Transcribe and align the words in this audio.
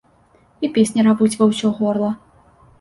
І 0.67 0.69
песні 0.77 1.05
равуць 1.09 1.29
ва 1.43 1.51
ўсё 1.53 1.73
горла. 1.79 2.11